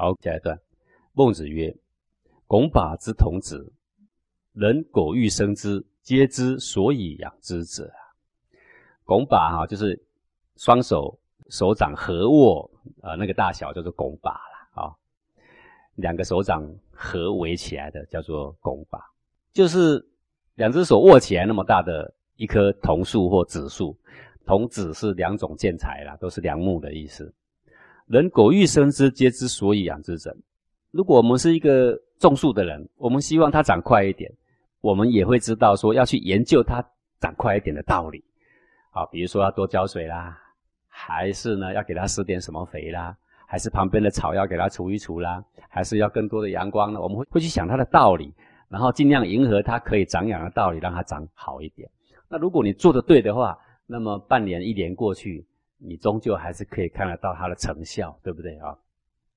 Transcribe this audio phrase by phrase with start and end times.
[0.00, 0.58] 好，下一段，
[1.12, 1.76] 孟子曰
[2.48, 3.70] ：“拱把之童子，
[4.54, 7.92] 人苟欲生之，皆知所以养之者。”
[9.04, 10.02] 拱把哈，就是
[10.56, 11.18] 双手
[11.50, 12.70] 手掌合握，
[13.02, 14.96] 呃，那个大小叫做拱把了啊。
[15.96, 18.98] 两个手掌合围起来的叫做拱把，
[19.52, 20.02] 就是
[20.54, 23.94] 两只手握起来那么大的一棵桐树或紫树。
[24.46, 27.34] 童子是两种建材啦，都是梁木的意思。
[28.10, 30.36] 人苟欲生之，皆知所以养之者。
[30.90, 34.28] 如果我们是一个种树的人，我们希望它长快一点，
[34.80, 36.84] 我们也会知道说要去研究它
[37.20, 38.20] 长快一点的道理。
[38.90, 40.36] 好，比如说要多浇水啦，
[40.88, 43.16] 还是呢要给它施点什么肥啦，
[43.46, 47.00] 还是旁边的草要给它除一除啦，还是要更多的阳光呢？
[47.00, 48.34] 我们会会去想它的道理，
[48.68, 51.88] 然后尽量迎合它可以长养的道理，让它长好一点。
[52.28, 55.46] 那如果你做的对的话，那么半年一年过去，
[55.80, 58.76] 你终究还是可以看得到它的成效，对不对啊？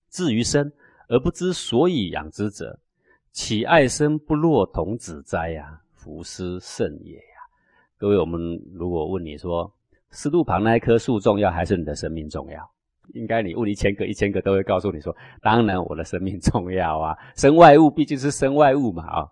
[0.10, 0.72] 至于生
[1.08, 2.78] 而不知所以养之者，
[3.32, 5.80] 岂爱生不若童子哉呀？
[5.94, 7.40] 福斯甚也呀！
[7.98, 9.74] 各位，我们如果问你说，
[10.12, 12.70] 思路旁那一棵树重要，还是你的生命重要？
[13.14, 17.18] 应该你问一千个，一千个都会告诉你说，当然我的生命重要啊！
[17.36, 19.28] 身外物毕竟是身外物嘛啊！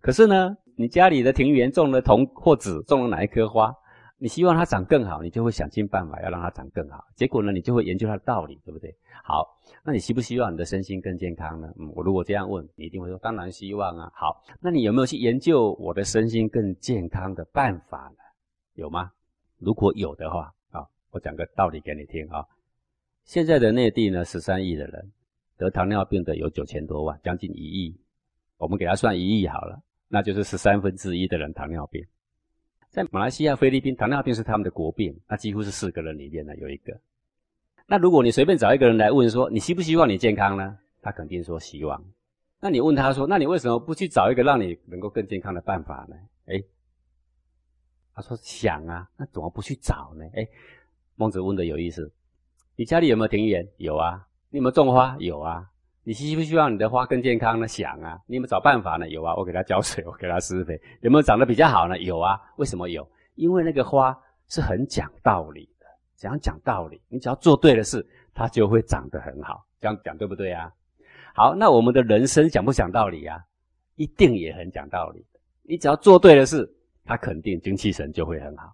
[0.00, 3.72] 可是呢，你家里的庭园种了桐或紫，种了哪一棵花？
[4.20, 7.04] 你希望它长更好，你就会想尽办法要让它长更好。
[7.14, 8.92] 结果呢，你就会研究它的道理，对不对？
[9.22, 9.46] 好，
[9.84, 11.72] 那你希不希望你的身心更健康呢？
[11.78, 14.10] 嗯，我如果这样问，你一定会说当然希望啊。
[14.14, 18.18] 好，那你有没有去研究我的身心更健康的办法呢？
[18.74, 19.12] 有吗？
[19.58, 22.44] 如果有的话，啊，我讲个道理给你听啊。
[23.24, 25.12] 现在的内地呢，十三亿的人
[25.56, 27.96] 得糖尿病的有九千多万，将近一亿。
[28.56, 32.04] 我们给他算一亿好了，那就是十三分之一的人糖尿病。
[32.90, 36.98] 在马来西亚、菲律宾，糖尿病是他们的国病，那几乎是四个人里面呢有一个。
[37.86, 40.78] 那如果你随便找一个人来问说，你希不希望你健康呢？
[41.00, 42.02] 他肯定说希望。
[42.60, 46.16] 那你问他说，那你为什么不去找一个让你能够更健康的办法呢？
[46.46, 46.62] 哎，
[48.14, 50.24] 他说想啊，那怎么不去找呢？
[50.34, 50.46] 哎，
[51.14, 52.10] 孟子问的有意思，
[52.74, 53.68] 你家里有没有庭园？
[53.76, 54.26] 有啊。
[54.50, 55.14] 你有没有种花？
[55.20, 55.70] 有啊。
[56.08, 57.68] 你希不希望你的花更健康呢？
[57.68, 59.06] 想啊，你有没有找办法呢？
[59.10, 61.98] 有啊，我给它浇水，我给它施肥，有没有长得比较好呢？
[61.98, 63.06] 有啊，为什么有？
[63.34, 64.18] 因为那个花
[64.48, 65.84] 是很讲道理的，
[66.16, 66.98] 怎样讲道理？
[67.10, 68.02] 你只要做对了事，
[68.32, 69.66] 它就会长得很好。
[69.82, 70.72] 这样讲对不对啊？
[71.34, 73.38] 好，那我们的人生讲不讲道理啊？
[73.96, 75.22] 一定也很讲道理。
[75.62, 76.66] 你只要做对了事，
[77.04, 78.72] 它肯定精气神就会很好，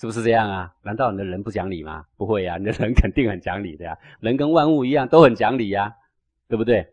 [0.00, 0.74] 是不是这样啊？
[0.82, 2.04] 难道你的人不讲理吗？
[2.16, 3.96] 不会呀，你的人肯定很讲理的呀。
[4.18, 5.94] 人跟万物一样，都很讲理呀。
[6.50, 6.84] 对不对？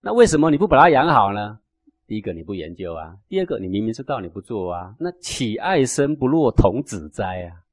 [0.00, 1.58] 那为什么你不把它养好呢？
[2.06, 7.66] 第一个你不研究啊，第二个你明明知道你不做啊，那岂爱生不若童子哉啊？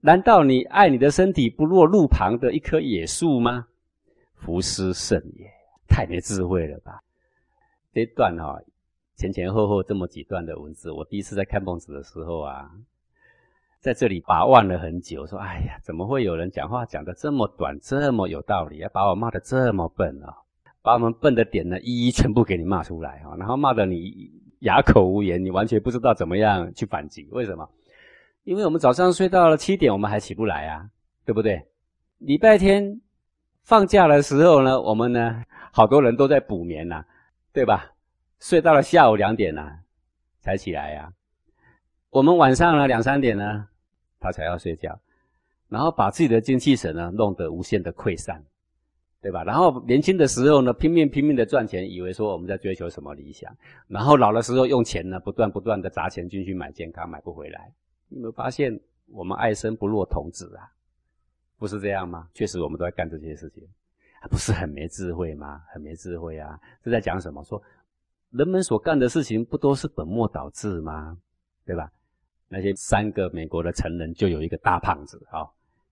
[0.00, 3.66] 难道你爱你的身体不若路旁的一棵野树吗？
[4.36, 5.50] 夫斯甚也，
[5.88, 7.02] 太没智慧了吧？
[7.92, 8.62] 这段哈
[9.16, 12.70] 前前后后这么几段的文字，我第一次在看孟子的时候啊。
[13.80, 20.34] 在这里把玩了很久，说：“哎呀，怎么会有人讲话讲的这么短，这么有道理，要把我骂的这么笨啊？
[20.82, 23.36] 把我们笨的点呢，一一全部给你骂出来啊！
[23.38, 24.30] 然后骂的你
[24.60, 27.28] 哑口无言，你完全不知道怎么样去反击。
[27.30, 27.68] 为什么？
[28.42, 30.88] 因为我们早上睡到了七点，我们还起不来啊，
[31.24, 31.64] 对不对？
[32.18, 33.00] 礼拜天
[33.62, 37.04] 放假的时候呢，我们呢，好多人都在补眠呐，
[37.52, 37.92] 对吧？
[38.40, 39.78] 睡到了下午两点呐，
[40.40, 41.12] 才起来呀。”
[42.10, 43.68] 我们晚上呢两三点呢，
[44.18, 44.98] 他才要睡觉，
[45.68, 48.42] 然后把自己的精气神呢弄得无限的溃散，
[49.20, 49.44] 对吧？
[49.44, 53.54] 然后年轻的时候呢拼命拼命的赚钱，以为说我们在追求什么理想，
[53.88, 57.72] 然后老的时候用钱呢不断不断的砸钱进去买健康，买不回来。
[58.08, 58.80] 你有没有发现
[59.10, 60.64] 我们爱生不若童子啊？
[61.58, 62.26] 不是这样吗？
[62.32, 63.62] 确实我们都在干这些事情，
[64.30, 65.60] 不是很没智慧吗？
[65.70, 66.58] 很没智慧啊！
[66.82, 67.44] 是在讲什么？
[67.44, 67.62] 说
[68.30, 71.18] 人们所干的事情不都是本末倒置吗？
[71.66, 71.92] 对吧？
[72.48, 75.46] 那些三个美国的成人就有一个大胖子啊，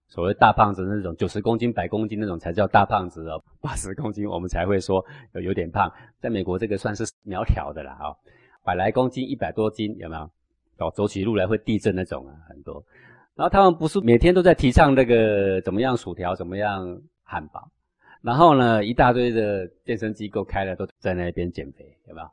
[0.09, 5.05] 所谓大胖子那种九十公斤、百公斤那种才叫大胖子哦，八十公斤我们才会说
[5.35, 5.93] 有有点胖。
[6.21, 8.15] 在美国这个算是苗条的了啊，
[8.65, 10.31] 百来公斤、一百多斤有没有？
[10.79, 12.85] 哦，走起路来会地震那种啊，很多。
[13.35, 17.71] 然后他们不是每天都在提倡那个怎么样薯条、怎么样汉堡，
[18.23, 22.29] 然后呢一大堆的健身机构开了都在那边减肥，有没有？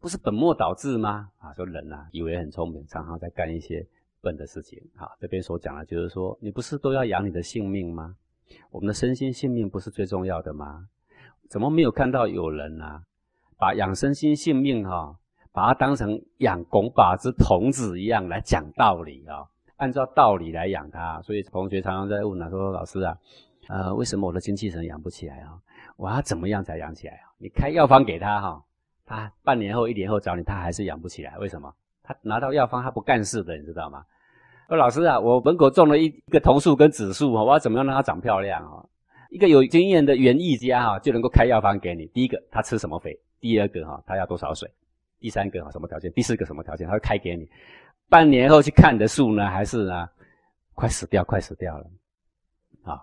[0.00, 1.28] 不是本末倒置吗？
[1.38, 3.84] 啊，说人啊，以为很聪明，常常在干一些
[4.20, 4.80] 笨的事情。
[4.96, 8.14] 啊，这边所讲的，就是说，你不是都要养你的性命吗？
[8.70, 10.86] 我们的身心性命不是最重要的吗？
[11.48, 13.02] 怎么没有看到有人啊，
[13.58, 15.18] 把养身心性命哈，
[15.52, 19.44] 把它当成养拱把子童子一样来讲道理啊？
[19.78, 21.20] 按照道理来养它。
[21.22, 23.18] 所以同学常常在问啊，说老师啊，
[23.68, 25.58] 呃，为什么我的精气神养不起来啊？
[25.96, 27.32] 我要怎么样才养起来啊？
[27.38, 28.64] 你开药方给他哈，
[29.08, 31.38] 他半年后、一年后找你，他还是养不起来。
[31.38, 31.74] 为什么？
[32.02, 34.04] 他拿到药方他不干事的，你知道吗？
[34.68, 38.84] 说老师啊，我门口种了一一个桐树跟紫树，我要怎么样让它长漂亮啊？
[39.30, 42.06] 一个有经验的园艺家哈，就能够开药方给你。
[42.08, 43.18] 第一个，他吃什么肥？
[43.40, 44.70] 第二个哈，他要多少水？
[45.20, 46.12] 第三个哈，什么条件？
[46.12, 46.86] 第四个什么条件？
[46.86, 47.48] 他会开给你。
[48.10, 50.08] 半年后去看你的树呢，还是呢，
[50.74, 51.90] 快死掉，快死掉了，
[52.84, 53.02] 啊，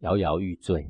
[0.00, 0.88] 摇摇欲坠。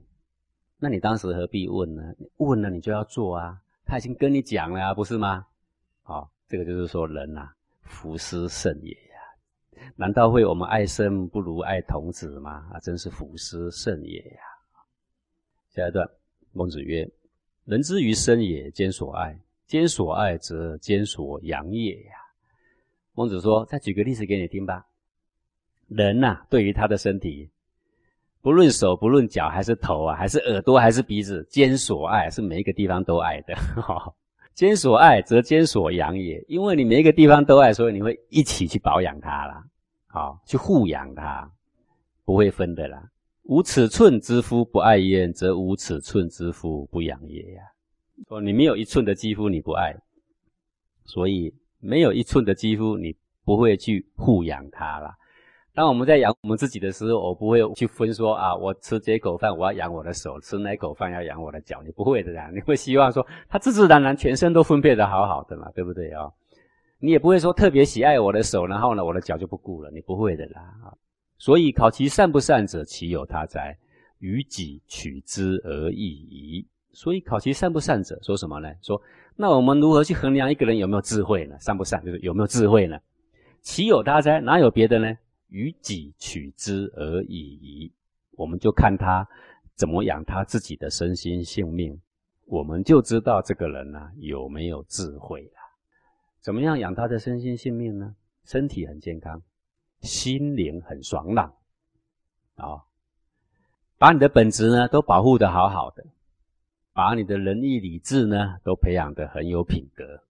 [0.78, 2.02] 那你当时何必问呢？
[2.36, 5.46] 问了你就要做啊，他已经跟你讲了，不是吗？
[6.02, 7.50] 好，这个就是说人呐，
[7.82, 9.90] 福师甚也呀。
[9.96, 12.68] 难道会我们爱生不如爱童子吗？
[12.72, 14.42] 啊，真是福师甚也呀！
[15.70, 16.08] 下一段，
[16.52, 17.08] 孟子曰
[17.66, 19.34] ：“人之于生也，兼所爱；
[19.66, 22.14] 兼所爱，则兼所养也呀。”
[23.12, 24.86] 孟子说：“再举个例子给你听吧。
[25.88, 27.50] 人呐，对于他的身体，
[28.44, 33.54] 不论手、不论脚，还是头啊，还是耳朵，还是鼻子，兼所爱，是每一个地方都爱的。
[34.52, 36.44] 兼所爱，则兼所养也。
[36.46, 39.64] 因为你每一个地方都爱，所以你会一起去保养它啦。”
[40.08, 41.50] 好，去护养它，
[42.26, 43.02] 不会分的啦。
[43.44, 47.62] 无尺寸之夫不爱焉，则无尺寸之夫不养也呀。
[48.28, 49.96] 说你没有一寸的肌肤，你不爱，
[51.06, 51.50] 所以
[51.80, 55.16] 没有一寸的肌肤，你不会去护养它啦。
[55.74, 62.48] 当我们在养我们自己的时候，我不会去分说啊，我吃这口饭我要养我的手，吃那口饭要养我的脚，你不会的啦。
[62.54, 66.30] 你会希望说，它自自然然全身都分配的好好的嘛，对不对啊？
[67.00, 69.90] 你也不会说特别喜爱我的手，然后呢，我的脚就不顾了。
[69.90, 70.62] 你不会的啦！
[71.38, 73.76] 所以考其善不善者，其有他哉？
[74.20, 76.66] 于己取之而已矣。
[76.92, 78.72] 所以考其善不善者，说什么呢？
[78.80, 79.02] 说
[79.34, 81.56] 那我们如何去衡量一个人有没有智慧呢？
[81.58, 82.96] 善不善就是有没有智慧呢？
[83.60, 84.40] 其有他哉？
[84.40, 85.18] 哪有别的呢？
[85.48, 87.92] 于己取之而已矣。
[88.32, 89.26] 我们就看他
[89.74, 92.00] 怎么养他自己的身心性命，
[92.46, 95.60] 我们就知道这个人呢有没有智慧了。
[96.40, 98.14] 怎么样养他的身心性命呢？
[98.44, 99.40] 身体很健康，
[100.00, 101.54] 心灵很爽朗，
[102.56, 102.84] 啊，
[103.96, 106.04] 把你的本质呢都保护的好好的，
[106.92, 110.22] 把你的仁义礼智呢都培养的很有品格。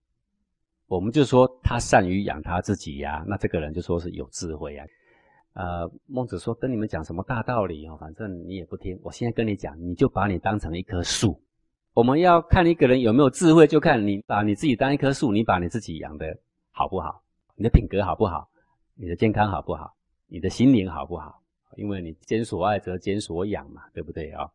[0.87, 4.87] 我们就说他善于养他自己呀，那这个人就说是有智慧啊。
[5.55, 8.99] 呃，孟子说跟你们讲什么大道理哦，反正你也不听。
[9.03, 11.41] 我现在跟你讲，你就把你当成一棵树。
[11.93, 16.37] 我们要看一个人有没有智慧，就看你把你自己当一棵树，你把你自己养的
[16.73, 17.23] 好不好，
[17.55, 18.49] 你的品格好不好，
[18.95, 19.95] 你的健康好不好，
[20.27, 21.41] 你的心灵好不好？
[21.77, 24.51] 因为你兼所爱则兼所养嘛，对不对啊？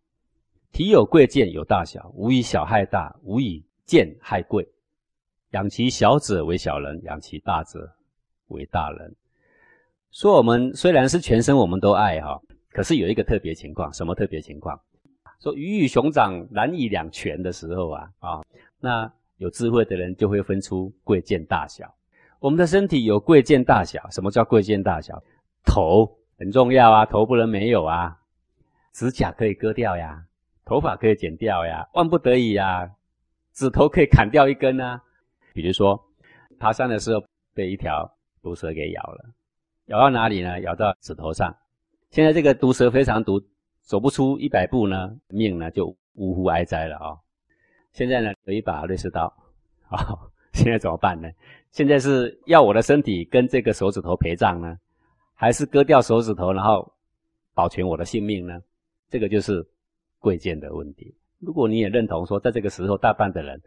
[0.73, 4.67] 体有贵贱有大小，无以小害大，无以贱害贵。
[5.51, 7.89] 养其小者为小人，养其大者
[8.49, 9.15] 为大人。
[10.11, 12.39] 说我们虽然是全身我们都爱哈，
[12.71, 14.79] 可是有一个特别情况，什么特别情况？
[15.39, 18.41] 说鱼与熊掌难以两全的时候啊啊，
[18.79, 21.93] 那有智慧的人就会分出贵贱大小。
[22.39, 25.21] 我们的身体有贵贱大小，什么叫贵贱大小？
[25.63, 28.17] 头很重要啊，头不能没有啊。
[28.93, 30.25] 指甲可以割掉呀，
[30.65, 32.89] 头发可以剪掉呀，万不得已呀，
[33.53, 35.01] 指头可以砍掉一根啊。
[35.53, 36.01] 比如说
[36.57, 37.23] 爬山的时候
[37.53, 38.11] 被一条
[38.41, 39.25] 毒蛇给咬了，
[39.89, 40.59] 咬到哪里呢？
[40.61, 41.55] 咬到指头上。
[42.09, 43.39] 现在这个毒蛇非常毒。
[43.81, 47.17] 走不出一百步呢，命呢就呜呼哀哉了啊！
[47.91, 49.25] 现在呢有一把瑞士刀，
[49.87, 49.97] 啊，
[50.53, 51.27] 现在怎么办呢？
[51.71, 54.77] 现在是要我的身体跟这个手指头陪葬呢，
[55.33, 56.93] 还是割掉手指头然后
[57.55, 58.61] 保全我的性命呢？
[59.09, 59.67] 这个就是
[60.19, 61.11] 贵贱的问题。
[61.39, 63.59] 如果你也认同说，在这个时候，大半的人，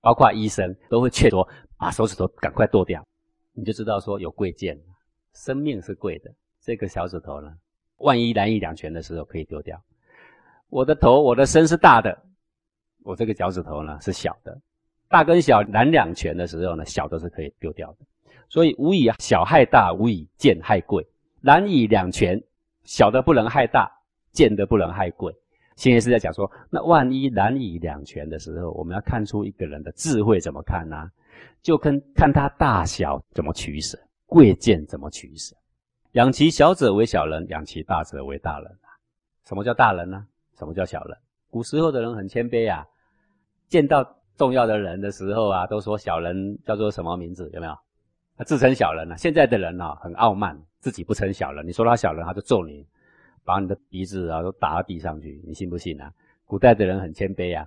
[0.00, 3.04] 包括医生，都会劝说把手指头赶快剁掉，
[3.54, 4.78] 你就知道说有贵贱，
[5.34, 7.52] 生命是贵的，这个小指头呢？
[7.98, 9.80] 万一难以两全的时候，可以丢掉。
[10.68, 12.16] 我的头，我的身是大的，
[13.02, 14.58] 我这个脚趾头呢是小的。
[15.08, 17.98] 大跟小难两全的时候呢，小的是可以丢掉的。
[18.48, 21.06] 所以无以小害大，无以贱害贵。
[21.40, 22.42] 难以两全，
[22.84, 23.90] 小的不能害大，
[24.32, 25.32] 贱的不能害贵。
[25.76, 31.10] 现在是在讲说，那万一难以两全的时候，我们要看出一个人的智慧怎么看呢？
[31.62, 33.98] 就跟看他大小怎么取舍，
[34.34, 35.54] 贵贱怎么取舍。
[36.14, 38.68] 养其小者为小人，养其大者为大人！
[39.44, 40.26] 什么叫大人呢？
[40.58, 41.16] 什么叫小人？
[41.50, 42.84] 古时候的人很谦卑啊，
[43.68, 44.04] 见到
[44.36, 47.48] 重要的人的时候啊，都说小人叫做什么名字？
[47.54, 47.78] 有没有？
[48.36, 49.14] 他自称小人啊。
[49.16, 51.64] 现在的人啊，很傲慢，自己不称小人。
[51.64, 52.84] 你说他小人，他就揍你，
[53.44, 56.12] 把你的鼻子啊都打到地上去，你信不信啊？
[56.44, 57.64] 古代的人很谦卑啊，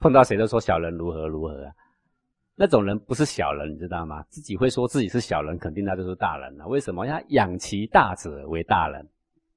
[0.00, 1.72] 碰到谁都说小人如何如何啊。
[2.54, 4.22] 那种人不是小人，你知道吗？
[4.28, 6.66] 自己会说自己是小人，肯定他就是大人了。
[6.66, 7.06] 为什么？
[7.06, 9.08] 要养其大者为大人。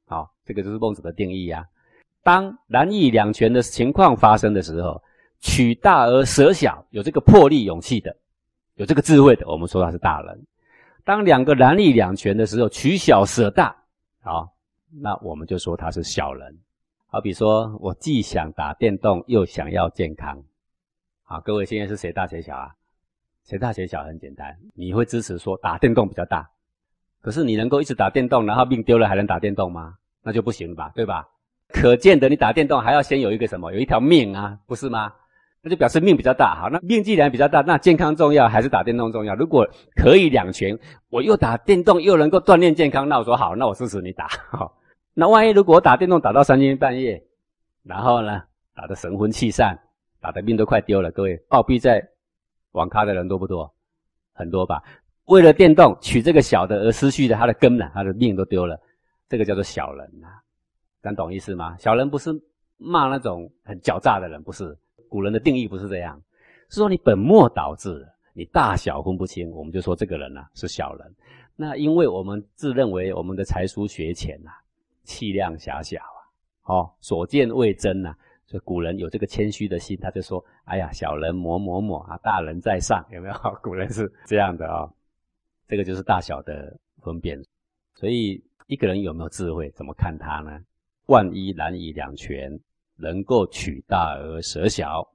[0.07, 1.67] 好，这个就是孟子的定义呀。
[2.23, 5.01] 当难易两全的情况发生的时候，
[5.41, 8.15] 取大而舍小，有这个魄力、勇气的，
[8.75, 10.45] 有这个智慧的，我们说他是大人。
[11.03, 13.75] 当两个难易两全的时候，取小舍大，
[14.21, 14.55] 好，
[15.01, 16.57] 那我们就说他是小人。
[17.07, 20.43] 好比说我既想打电动，又想要健康，
[21.23, 22.73] 好，各位现在是谁大谁小啊？
[23.45, 26.49] 谁大谁小很简单，你会支持说打电动比较大，
[27.21, 29.93] 可是你能够一直打电动，然后命丢了还能打电动吗？
[30.23, 31.27] 那就不行了吧，对吧？
[31.69, 33.71] 可见的，你打电动还要先有一个什么？
[33.71, 35.13] 有一条命啊，不是吗？
[35.61, 36.55] 那就表示命比较大。
[36.59, 39.35] 好，那命既然比较大，那健康重要还是打电动重要？
[39.35, 40.75] 如果可以两全，
[41.09, 44.27] 我又打电动又能够锻炼健康，那我说好，那我支持你打。
[44.49, 44.75] 好，
[45.13, 47.23] 那万一如果我打电动打到三更半夜，
[47.83, 48.41] 然后呢，
[48.75, 49.77] 打得神魂气散，
[50.19, 52.03] 打的命都快丢了，各位暴毙在
[52.75, 53.74] 网咖的人多不多？
[54.34, 54.84] 很多吧。
[55.25, 58.79] 为了电动取这个小的而失去了他的根呢，他的命都丢了，
[59.27, 60.27] 这个叫做小人呐。
[61.01, 61.75] 能懂意思吗？
[61.79, 62.32] 小人不是
[62.77, 64.77] 骂那种很狡诈的人，不是。
[65.08, 66.22] 古人的定义不是这样，
[66.70, 71.15] 是说你本末倒置，你大小分不清，我们就说这个人呐是小人。
[71.55, 74.51] 那因为我们自认为我们的才疏学浅呐，
[75.03, 76.01] 气量狭小
[76.63, 78.13] 啊，哦，所见未真呐，
[78.47, 83.35] 所以古人有这个谦虚的心，他就说：哎呀，小人某某某啊，大人在上，有没有？
[83.63, 84.87] 古人是这样的啊，
[85.67, 87.43] 这个就是大小的分辨。
[87.95, 90.59] 所以一个人有没有智慧，怎么看他呢？
[91.07, 92.59] 万一难以两全，
[92.97, 95.07] 能够取大而舍小，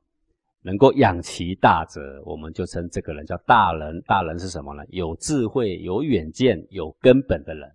[0.62, 4.00] 能够养其大者，我们就称这个人叫大人。
[4.02, 4.84] 大人是什么呢？
[4.88, 7.72] 有智慧、有远见、有根本的人，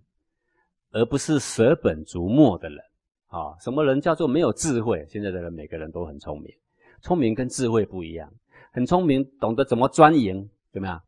[0.92, 2.78] 而不是舍本逐末的人。
[3.36, 5.04] 啊，什么人叫做没有智慧？
[5.10, 6.50] 现在的人每个人都很聪明，
[7.02, 8.32] 聪明跟智慧不一样。
[8.72, 10.98] 很聪明，懂得怎么钻营，怎么样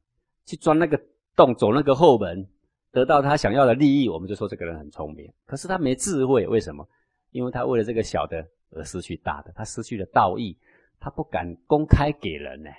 [0.45, 1.01] 去钻那个
[1.35, 2.47] 洞，走那个后门，
[2.93, 5.33] 得到他想要的利益，我们就说这个人很聪明。
[5.47, 6.87] 可是他没智慧，为什么？
[7.31, 10.55] 因为他为了这个小的而失去大的，他失去了道义，
[11.01, 12.71] 他不敢公开给人呢。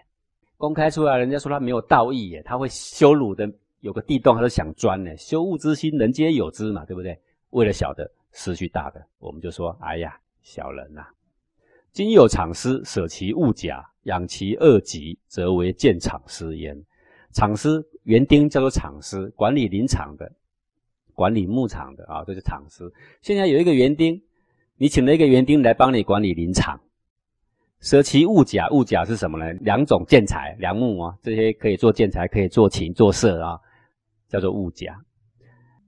[0.58, 3.52] 公开出来，人家说他没有道义耶，他会羞辱的。
[3.82, 5.16] 有个地洞，他都想钻呢。
[5.16, 7.18] 羞恶之心，人皆有之嘛，对不对？
[7.52, 11.06] 为了小的失去大的，我们就说：哎呀，小人呐！
[11.92, 16.78] 今有场师，舍其物假，养其恶疾，则为见场师焉。
[17.34, 20.32] 场师园丁叫做场师，管理林场的，
[21.14, 22.92] 管理牧场的啊，这是场师。
[23.22, 24.22] 现在有一个园丁。
[24.82, 26.80] 你请了一个园丁来帮你管理林场，
[27.82, 29.52] 舍其物甲，物甲是什么呢？
[29.60, 33.60] 两种建材，梁木啊，这些可以做建材，可以做琴、做色啊，
[34.30, 34.98] 叫做物甲。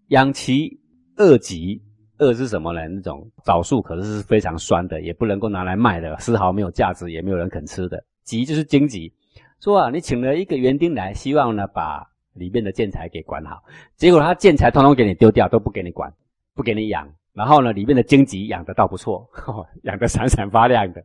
[0.08, 0.78] 养其
[1.16, 1.82] 恶疾，
[2.22, 2.88] 二是什么呢？
[2.88, 8.02] 那种枣树，可是是非常酸的，也不能够拿来卖的，丝毫没有价值，也没有人肯吃的。
[8.24, 9.12] 疾就是荆棘。
[9.60, 13.64] 说啊，你请了一个园丁来，希望呢把里面的建材给管好，
[13.96, 16.14] 结果他建材通通给你丢掉，都不给你管，
[16.54, 17.10] 不给你养。
[17.34, 19.28] 然后呢，里面的荆棘养的倒不错，
[19.84, 21.04] 养的闪闪发亮的，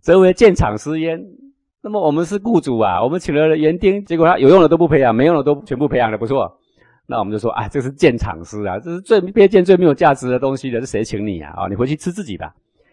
[0.00, 1.22] 则为建厂师焉。
[1.80, 6.58] 那么我们是雇主啊，我们请了园丁，结果他有用的都不培养，没用的都全部培养的不错。
[7.12, 11.52] 那我们就说，啊，这是见场师啊，这是最卑贱、最没有价值的东西的，是谁请你啊？
[11.54, 12.50] 啊，你回去吃自己的。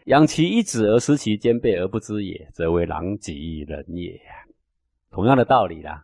[0.07, 3.33] 养其一子而失其兼备而不知也，则为狼藉
[3.65, 4.19] 人也。
[5.09, 6.03] 同样的道理啦，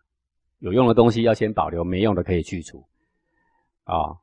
[0.60, 2.82] 有用的东西要先保留，没用的可以去除
[3.84, 4.16] 啊。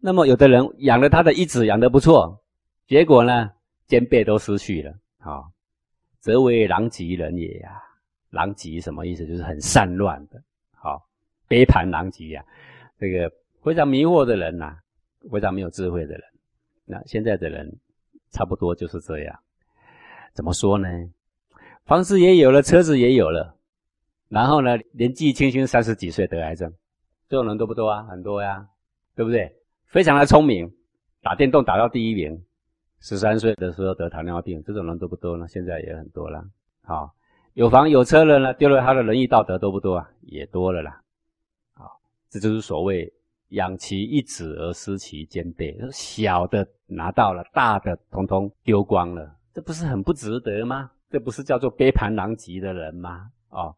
[0.00, 2.42] 那么，有的人养了他的一子，养得不错，
[2.88, 3.52] 结果呢，
[3.86, 5.44] 兼备都失去了，啊，
[6.18, 7.70] 则为狼藉人也呀。
[8.30, 9.24] 狼藉什么意思？
[9.24, 11.06] 就是很散乱的，好，
[11.46, 12.44] 杯盘狼藉呀。
[12.98, 13.30] 这个
[13.62, 14.76] 非常迷惑的人呐，
[15.30, 16.22] 非常没有智慧的人。
[16.84, 17.78] 那现在的人
[18.30, 19.38] 差不多就是这样。
[20.32, 20.88] 怎么说呢？
[21.84, 23.56] 房子也有了，车子也有了，
[24.28, 26.72] 然后呢，年纪轻轻三十几岁得癌症，
[27.28, 28.02] 这种人多不多啊？
[28.04, 28.66] 很多呀，
[29.14, 29.54] 对不对？
[29.86, 30.70] 非常的聪明，
[31.22, 32.44] 打电动打到第一名，
[33.00, 35.46] 十三岁的时候得糖尿病，这种人多不多呢？
[35.48, 36.44] 现在也很多了。
[36.82, 37.14] 好，
[37.54, 40.10] 有房有车了呢，丢了他的仁义道德多不多啊？
[40.22, 41.02] 也多了啦。
[42.28, 43.12] 这就是所谓
[43.48, 50.90] 养其一子而失其兼备，小的拿到了，大的通通丢光了，这不是很不值得吗？
[51.08, 53.30] 这不是叫做杯盘狼藉的人吗？
[53.50, 53.74] 哦，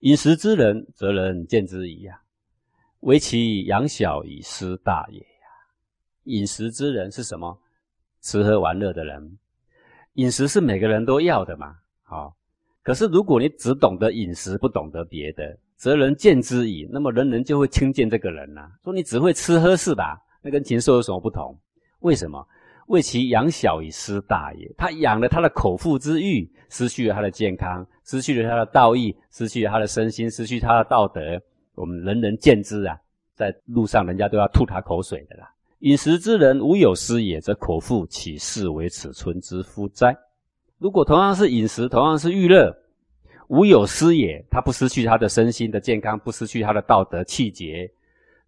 [0.00, 2.20] 饮食之人，则人见之矣呀。
[3.00, 5.46] 为其养小以失大也呀！
[6.24, 7.56] 饮食之人是什么？
[8.20, 9.38] 吃喝玩乐的人。
[10.14, 11.76] 饮食是每个人都要的嘛？
[12.02, 12.36] 好，
[12.86, 16.88] 可是如果你只懂得饮食，不懂得别的，则人见之矣。
[16.88, 20.16] 那么人人就会轻贱这个人呐，说你只会吃喝是吧？
[20.40, 21.58] 那跟禽兽有什么不同？
[21.98, 22.46] 为什么？
[22.86, 24.72] 为其养小以失大也。
[24.78, 31.20] 他养了他的口腹之欲，失去了他的健康，失去了他的道义，失去了他的身心，失去他的道德。
[31.74, 32.96] 我们人人见之啊，
[33.34, 35.50] 在路上人家都要吐他口水的啦。
[35.80, 40.16] 饮食之人无有失也，则口腹岂是为此村之夫哉？
[40.78, 42.76] 如果同样是饮食，同样是娱乐，
[43.48, 47.90] 无有失也，他不失去他的身心的健康，不失去他的道德气节，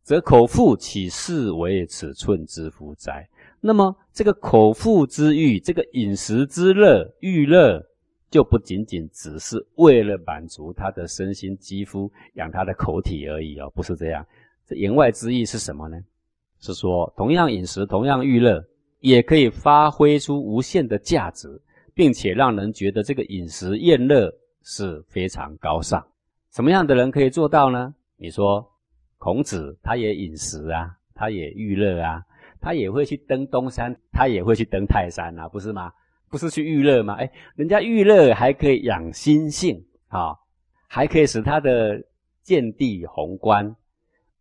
[0.02, 3.26] 则口腹岂是为尺寸之夫哉？
[3.60, 7.82] 那么这个口腹之欲，这个饮食之乐、欲乐，
[8.30, 14.24] 就不仅仅只是为了满足他的身心肌肤、养他的口体而已哦，不是这样。
[14.66, 15.98] 这言外之意是什么呢？
[16.60, 18.62] 是说，同样饮食，同样娱乐，
[19.00, 21.48] 也可以发挥出无限的价值，
[21.98, 26.00] 并且让人觉得这个饮食宴乐是非常高尚。
[26.52, 27.92] 什么样的人可以做到呢？
[28.16, 28.64] 你说，
[29.18, 32.22] 孔子他也饮食啊，他也娱乐啊，
[32.60, 35.92] 他也会去登东山，他也会去登泰山啊，不是吗？
[36.30, 37.14] 不是去娱乐吗？
[37.14, 40.38] 哎，人家娱乐还可以养心性啊，
[40.86, 42.00] 还可以使他的
[42.44, 43.74] 见地宏观。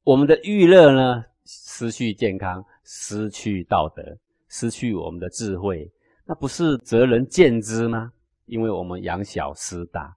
[0.03, 1.25] 我们的娱乐呢？
[1.43, 4.15] 失去健康，失去道德，
[4.47, 5.89] 失去我们的智慧，
[6.29, 8.11] 那不是责人见之吗？
[8.47, 10.13] 因为我们养小失大，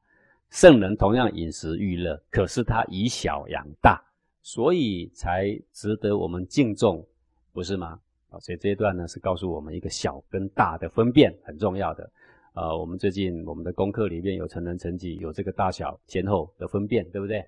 [0.51, 4.03] 圣人同样饮食娱乐，可是他以小养大，
[4.43, 7.07] 所以才值得我们敬重，
[7.53, 8.01] 不是吗？
[8.29, 12.11] 啊，所以这一段呢是告诉我们一个小跟大的分辨很重要的。
[12.55, 17.39] 呃，我们最近我们的功课里面有成人成绩，有这个大小先后的分辨，对不对？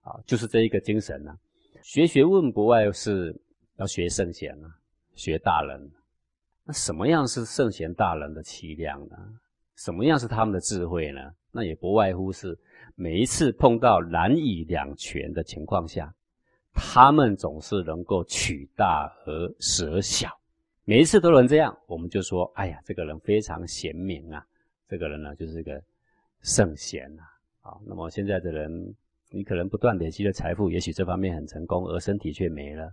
[0.00, 1.36] 啊，就是这一个精神呢。
[1.82, 3.38] 学学问不外是
[3.76, 4.74] 要学圣贤啊，
[5.14, 5.90] 学大人。
[6.70, 9.16] 那什么样是圣贤大人的气量呢？
[9.74, 11.20] 什么样是他们的智慧呢？
[11.50, 12.56] 那也不外乎是
[12.94, 16.14] 每一次碰到难以两全的情况下，
[16.72, 20.30] 他们总是能够取大而舍小。
[20.84, 24.46] 每一次都能这样，我们就说：哎呀，这个人非常贤明啊，
[24.86, 25.82] 这个人呢就是个
[26.40, 27.26] 圣贤啊。
[27.62, 28.94] 好，那么现在的人。
[29.32, 32.92] 你可能不断累积的财富，也许这方面很成功，而身体却没了。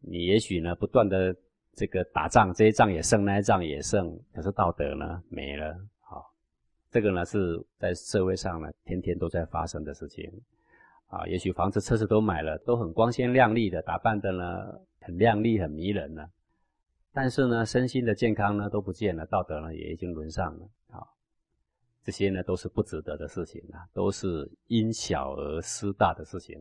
[0.00, 1.34] 你也许呢，不断的
[1.74, 5.76] 这个打仗，这一仗也胜，那一仗也胜，可是道德呢没了。
[6.00, 6.32] 好，
[6.90, 10.30] 这个呢是在社会上呢天天都在发生的事情。
[11.06, 14.44] 啊，也许房子、车子都买了，都很光鲜亮丽的，打扮的呢
[15.00, 16.26] 很靓丽、很迷人呢。
[17.12, 20.68] 但是呢，身心的健康呢都不见了，道德呢也已经沦丧了。
[20.90, 21.08] 好。
[22.04, 26.60] 这些呢都是不值得的事情啊，都是因小而失大的事情，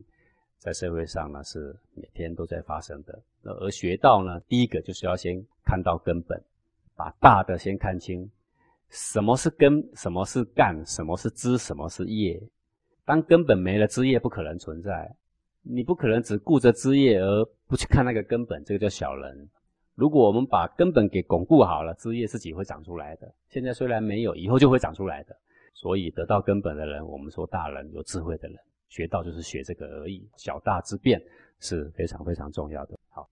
[0.61, 3.19] 在社会上呢是每天都在发生的。
[3.41, 6.39] 那而学道呢，第一个就是要先看到根本，
[6.95, 8.29] 把大的先看清，
[8.87, 12.39] 什么是根，什么是干，什么是枝，什么是叶。
[13.05, 15.11] 当根本没了，枝叶不可能存在。
[15.63, 19.49] 你不可能只顾着枝叶而不去看那个根本，这个叫小人。
[19.95, 23.33] 如果我们把根本给巩固好了，枝叶自己会长出来的。
[23.49, 25.35] 现在虽然没有，以后就会长出来的。
[25.73, 28.59] 所以得到根本的人，我们说大人有智慧的人，
[28.91, 30.29] 学到就是学这个而已。
[30.35, 31.19] 小大之变
[31.59, 32.99] 是非常非常重要的。
[33.09, 33.27] 好。